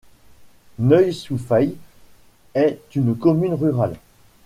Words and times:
Nueil-sous-Faye 0.79 1.75
est 2.55 2.81
une 2.95 3.15
commune 3.15 3.53
rurale. 3.53 3.97